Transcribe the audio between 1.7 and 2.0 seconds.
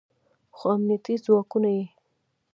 یې